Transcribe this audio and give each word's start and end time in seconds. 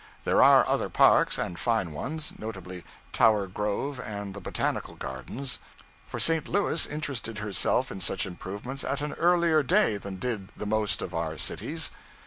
There 0.23 0.41
are 0.41 0.67
other 0.67 0.89
parks, 0.89 1.37
and 1.37 1.59
fine 1.59 1.91
ones, 1.91 2.33
notably 2.39 2.83
Tower 3.13 3.45
Grove 3.45 3.99
and 3.99 4.33
the 4.33 4.41
Botanical 4.41 4.95
Gardens; 4.95 5.59
for 6.07 6.19
St. 6.19 6.47
Louis 6.47 6.87
interested 6.87 7.37
herself 7.37 7.91
in 7.91 8.01
such 8.01 8.25
improvements 8.25 8.83
at 8.83 9.01
an 9.01 9.13
earlier 9.13 9.61
day 9.61 9.97
than 9.97 10.15
did 10.15 10.49
the 10.57 10.65
most 10.65 11.03
of 11.03 11.13
our 11.13 11.37
cities. 11.37 11.91